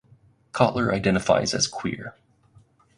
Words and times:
Cotler 0.51 0.91
identifies 0.91 1.53
as 1.53 1.67
queer. 1.67 2.15